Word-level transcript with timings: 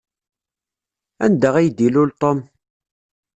Anda 1.25 1.49
ay 1.55 1.67
d-ilul 1.75 2.11
Tom? 2.21 2.39